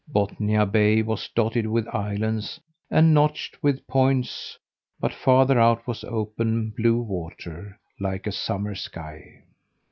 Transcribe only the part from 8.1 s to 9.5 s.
a summer sky.